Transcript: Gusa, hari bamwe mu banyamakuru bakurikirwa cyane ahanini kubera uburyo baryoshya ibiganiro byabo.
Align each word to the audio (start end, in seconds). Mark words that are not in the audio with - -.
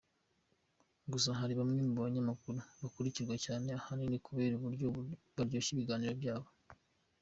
Gusa, 1.11 1.29
hari 1.39 1.53
bamwe 1.59 1.79
mu 1.87 1.93
banyamakuru 2.05 2.59
bakurikirwa 2.81 3.35
cyane 3.45 3.67
ahanini 3.79 4.17
kubera 4.25 4.53
uburyo 4.55 4.85
baryoshya 5.35 5.71
ibiganiro 5.73 6.13
byabo. 6.21 6.49